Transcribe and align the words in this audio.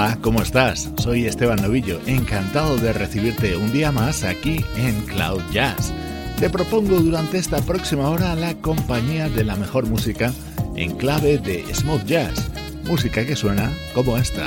Hola, 0.00 0.16
¿cómo 0.22 0.40
estás? 0.40 0.88
Soy 0.96 1.26
Esteban 1.26 1.60
Novillo, 1.60 2.00
encantado 2.06 2.78
de 2.78 2.94
recibirte 2.94 3.54
un 3.58 3.70
día 3.70 3.92
más 3.92 4.24
aquí 4.24 4.64
en 4.78 4.98
Cloud 5.02 5.42
Jazz. 5.52 5.92
Te 6.38 6.48
propongo 6.48 7.00
durante 7.00 7.36
esta 7.36 7.60
próxima 7.60 8.08
hora 8.08 8.34
la 8.34 8.54
compañía 8.54 9.28
de 9.28 9.44
la 9.44 9.56
mejor 9.56 9.84
música 9.84 10.32
en 10.74 10.96
clave 10.96 11.36
de 11.36 11.66
smooth 11.74 12.06
jazz, 12.06 12.48
música 12.84 13.26
que 13.26 13.36
suena 13.36 13.70
como 13.92 14.16
esta. 14.16 14.46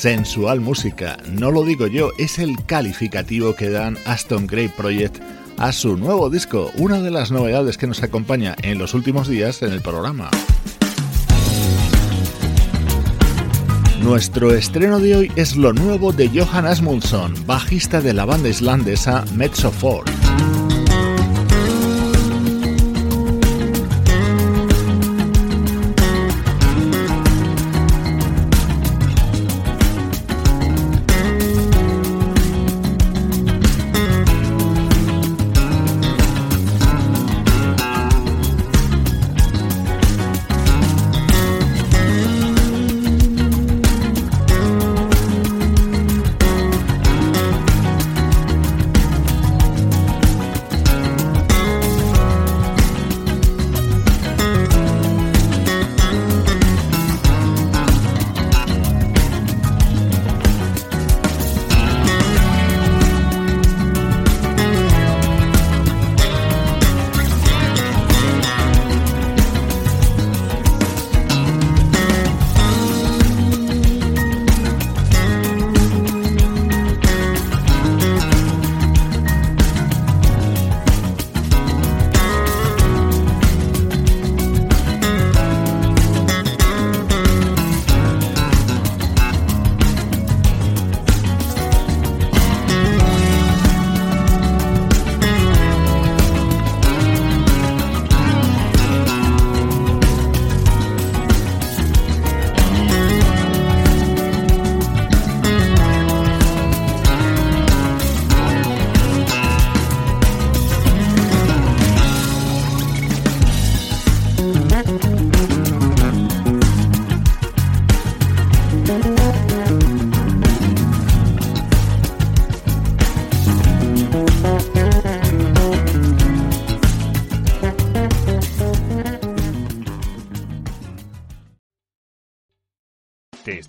Sensual 0.00 0.60
música. 0.60 1.18
No 1.30 1.50
lo 1.50 1.62
digo 1.62 1.86
yo, 1.86 2.12
es 2.16 2.38
el 2.38 2.56
calificativo 2.64 3.54
que 3.54 3.68
dan 3.68 3.98
Aston 4.06 4.46
Gray 4.46 4.68
Project 4.68 5.18
a 5.58 5.72
su 5.72 5.98
nuevo 5.98 6.30
disco, 6.30 6.70
una 6.76 7.00
de 7.02 7.10
las 7.10 7.30
novedades 7.30 7.76
que 7.76 7.86
nos 7.86 8.02
acompaña 8.02 8.56
en 8.62 8.78
los 8.78 8.94
últimos 8.94 9.28
días 9.28 9.60
en 9.60 9.72
el 9.72 9.82
programa. 9.82 10.30
Nuestro 14.02 14.54
estreno 14.54 15.00
de 15.00 15.16
hoy 15.16 15.32
es 15.36 15.54
lo 15.56 15.74
nuevo 15.74 16.12
de 16.12 16.30
Johan 16.30 16.64
Asmundsson, 16.64 17.34
bajista 17.44 18.00
de 18.00 18.14
la 18.14 18.24
banda 18.24 18.48
islandesa 18.48 19.26
Mezzo 19.34 19.70